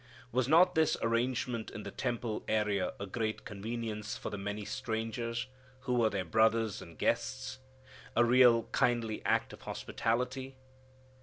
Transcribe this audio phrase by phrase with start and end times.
[0.31, 5.45] Was not this arrangement in the temple area a great convenience for the many strangers,
[5.81, 7.59] who were their brothers and guests;
[8.15, 10.55] a real kindly act of hospitality?